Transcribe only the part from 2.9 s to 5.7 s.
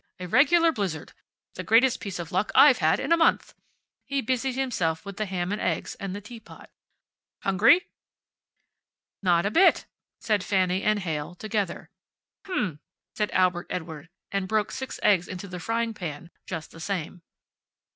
in a month." He busied himself with the ham and